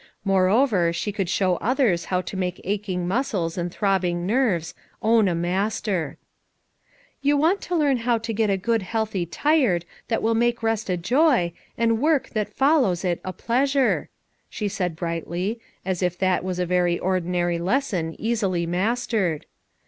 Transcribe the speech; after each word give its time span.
More 0.25 0.49
over 0.49 0.91
she 0.91 1.11
could 1.11 1.29
show 1.29 1.57
others 1.57 2.05
how 2.05 2.21
to 2.21 2.35
make 2.35 2.59
ach 2.63 2.89
ing 2.89 3.07
muscles 3.07 3.55
and 3.55 3.71
throbbing 3.71 4.25
nerves 4.25 4.73
own 4.99 5.27
a 5.27 5.35
mas 5.35 5.79
ter. 5.79 6.01
11 6.01 6.17
You 7.21 7.37
want 7.37 7.61
to 7.61 7.75
learn 7.75 7.97
how 7.97 8.17
to 8.17 8.33
get 8.33 8.49
a 8.49 8.57
good 8.57 8.81
healthy 8.81 9.27
'tired,' 9.27 9.85
that 10.07 10.23
will 10.23 10.33
make 10.33 10.63
rest 10.63 10.89
a 10.89 10.97
joy, 10.97 11.53
and 11.77 12.01
work 12.01 12.29
that 12.29 12.49
follows 12.51 13.05
it 13.05 13.21
a 13.23 13.31
pleasure;" 13.31 14.09
she 14.49 14.67
said 14.67 14.95
brightly, 14.95 15.59
as 15.85 16.01
if 16.01 16.17
that 16.17 16.41
Avas 16.43 16.57
a 16.57 16.65
very 16.65 16.97
ordinary 16.97 17.59
lesson 17.59 18.15
easily 18.17 18.65
mas 18.65 19.05
tered. 19.05 19.43